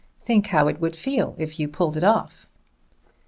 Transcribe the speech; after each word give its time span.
Think 0.19 0.47
how 0.47 0.67
it 0.67 0.81
would 0.81 0.95
feel 0.95 1.35
if 1.37 1.59
you 1.59 1.67
pulled 1.67 1.95
it 1.95 2.03
off!" 2.03 2.47